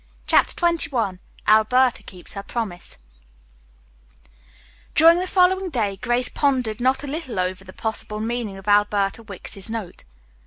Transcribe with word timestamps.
CHAPTER 0.25 0.55
XXI 0.55 1.19
ALBERTA 1.45 2.01
KEEPS 2.01 2.33
HER 2.33 2.41
PROMISE 2.41 2.97
During 4.95 5.19
the 5.19 5.27
following 5.27 5.69
day 5.69 5.97
Grace 5.97 6.27
pondered 6.29 6.81
not 6.81 7.03
a 7.03 7.07
little 7.07 7.39
over 7.39 7.63
the 7.63 7.71
possible 7.71 8.19
meaning 8.19 8.57
of 8.57 8.67
Alberta 8.67 9.21
Wicks's 9.21 9.69
note. 9.69 10.03